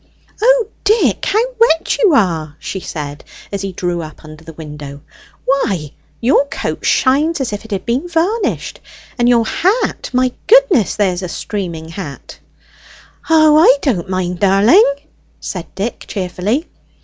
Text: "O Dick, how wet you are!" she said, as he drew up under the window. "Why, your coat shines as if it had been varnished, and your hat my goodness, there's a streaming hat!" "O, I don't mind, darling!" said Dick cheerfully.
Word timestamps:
"O 0.41 0.67
Dick, 0.83 1.23
how 1.27 1.45
wet 1.59 1.95
you 1.99 2.15
are!" 2.15 2.55
she 2.57 2.79
said, 2.79 3.23
as 3.51 3.61
he 3.61 3.71
drew 3.71 4.01
up 4.01 4.25
under 4.25 4.43
the 4.43 4.51
window. 4.53 5.01
"Why, 5.45 5.91
your 6.19 6.45
coat 6.47 6.83
shines 6.87 7.39
as 7.39 7.53
if 7.53 7.65
it 7.65 7.69
had 7.71 7.85
been 7.85 8.07
varnished, 8.09 8.79
and 9.19 9.29
your 9.29 9.45
hat 9.45 10.09
my 10.11 10.31
goodness, 10.47 10.95
there's 10.95 11.21
a 11.21 11.29
streaming 11.29 11.89
hat!" 11.89 12.39
"O, 13.29 13.59
I 13.59 13.77
don't 13.83 14.09
mind, 14.09 14.39
darling!" 14.39 14.91
said 15.39 15.67
Dick 15.75 16.05
cheerfully. 16.07 16.67